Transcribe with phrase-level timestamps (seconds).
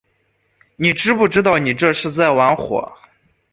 [0.77, 2.91] 你知不知道你这是在玩火